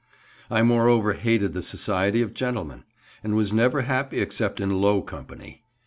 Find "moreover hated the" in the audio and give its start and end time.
0.63-1.61